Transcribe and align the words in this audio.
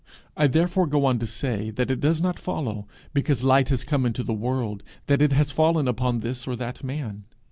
I 0.35 0.47
therefore 0.47 0.87
go 0.87 1.05
on 1.05 1.19
to 1.19 1.27
say 1.27 1.69
that 1.69 1.91
it 1.91 1.99
does 1.99 2.23
not 2.23 2.39
follow, 2.39 2.87
because 3.13 3.43
light 3.43 3.69
has 3.69 3.83
come 3.83 4.03
into 4.03 4.23
the 4.23 4.33
world, 4.33 4.81
that 5.05 5.21
it 5.21 5.31
has 5.33 5.51
fallen 5.51 5.87
upon 5.87 6.21
this 6.21 6.47
or 6.47 6.55
that 6.55 6.83
man. 6.83 7.25